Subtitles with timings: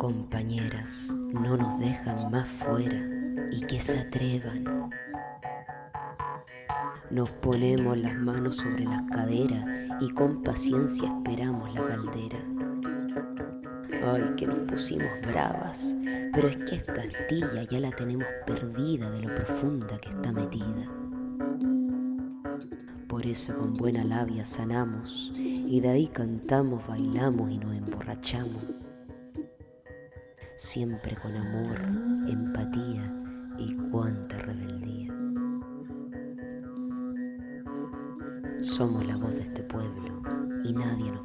[0.00, 3.06] Compañeras, no nos dejan más fuera
[3.52, 4.64] y que se atrevan.
[7.10, 9.62] Nos ponemos las manos sobre las caderas
[10.00, 12.38] y con paciencia esperamos la caldera.
[14.02, 15.94] Ay, que nos pusimos bravas,
[16.32, 20.90] pero es que esta astilla ya la tenemos perdida de lo profunda que está metida.
[23.06, 28.69] Por eso con buena labia sanamos y de ahí cantamos, bailamos y nos emborrachamos.
[30.62, 31.80] Siempre con amor,
[32.28, 33.10] empatía
[33.56, 35.10] y cuánta rebeldía.
[38.60, 40.20] Somos la voz de este pueblo
[40.62, 41.24] y nadie nos